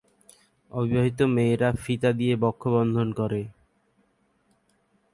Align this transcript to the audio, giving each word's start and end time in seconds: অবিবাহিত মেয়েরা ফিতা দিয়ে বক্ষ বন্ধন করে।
অবিবাহিত 0.71 1.19
মেয়েরা 1.35 1.69
ফিতা 1.83 2.11
দিয়ে 2.11 2.35
বক্ষ 2.35 2.61
বন্ধন 2.67 3.07
করে। 3.11 3.41